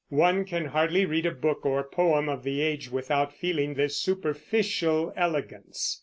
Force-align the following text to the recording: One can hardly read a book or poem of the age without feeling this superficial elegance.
One 0.09 0.45
can 0.45 0.65
hardly 0.65 1.05
read 1.05 1.27
a 1.27 1.31
book 1.31 1.63
or 1.63 1.83
poem 1.83 2.27
of 2.27 2.41
the 2.41 2.59
age 2.59 2.89
without 2.89 3.31
feeling 3.37 3.75
this 3.75 3.99
superficial 3.99 5.13
elegance. 5.15 5.99